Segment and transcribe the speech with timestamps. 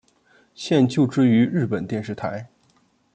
[0.55, 2.49] 现就职于日本电视台。